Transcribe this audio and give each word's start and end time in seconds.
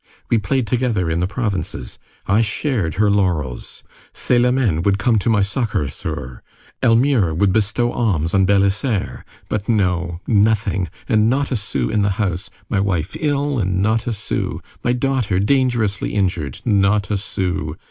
We 0.31 0.39
played 0.39 0.65
together 0.65 1.11
in 1.11 1.19
the 1.19 1.27
provinces. 1.27 1.99
I 2.25 2.41
shared 2.41 2.95
her 2.95 3.11
laurels. 3.11 3.83
Célimène 4.11 4.83
would 4.83 4.97
come 4.97 5.19
to 5.19 5.29
my 5.29 5.43
succor, 5.43 5.87
sir! 5.87 6.41
Elmire 6.81 7.35
would 7.37 7.53
bestow 7.53 7.91
alms 7.91 8.33
on 8.33 8.47
Bélisaire! 8.47 9.23
But 9.47 9.69
no, 9.69 10.19
nothing! 10.25 10.87
And 11.07 11.29
not 11.29 11.51
a 11.51 11.55
sou 11.55 11.91
in 11.91 12.01
the 12.01 12.09
house! 12.17 12.49
My 12.67 12.79
wife 12.79 13.15
ill, 13.19 13.59
and 13.59 13.79
not 13.83 14.07
a 14.07 14.13
sou! 14.13 14.59
My 14.83 14.93
daughter 14.93 15.37
dangerously 15.37 16.15
injured, 16.15 16.61
not 16.65 17.11
a 17.11 17.15
sou! 17.17 17.75